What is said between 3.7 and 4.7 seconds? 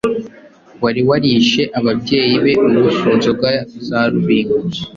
za Rubingo